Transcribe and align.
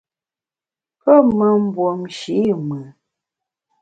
Pe 1.01 1.13
me 1.37 1.47
mbuomshe 1.63 2.35
i 2.53 2.53
mùn. 2.67 2.85